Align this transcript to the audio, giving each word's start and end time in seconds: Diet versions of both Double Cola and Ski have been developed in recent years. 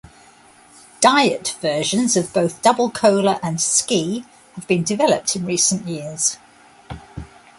Diet 0.99 1.55
versions 1.61 2.17
of 2.17 2.33
both 2.33 2.59
Double 2.63 2.89
Cola 2.89 3.39
and 3.43 3.61
Ski 3.61 4.25
have 4.55 4.65
been 4.67 4.81
developed 4.81 5.35
in 5.35 5.45
recent 5.45 5.85
years. 5.87 6.37